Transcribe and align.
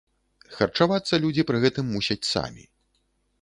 Харчавацца 0.55 1.19
людзі 1.25 1.45
пры 1.51 1.61
гэтым 1.67 1.93
мусяць 1.97 2.19
самі. 2.33 2.67